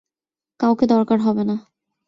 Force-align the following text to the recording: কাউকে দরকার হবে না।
কাউকে 0.59 0.85
দরকার 0.85 1.17
হবে 1.19 1.43
না। 1.43 1.55